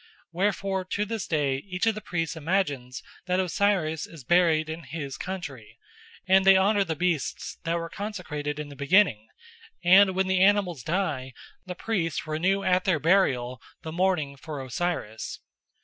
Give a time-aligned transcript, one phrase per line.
[0.31, 5.15] Wherefore to this day each of the priests imagines that Osiris is buried in his
[5.15, 5.77] country,
[6.27, 9.27] and they honour the beasts that were consecrated in the beginning,
[9.83, 11.33] and when the animals die
[11.67, 15.39] the priests renew at their burial the mourning for Osiris.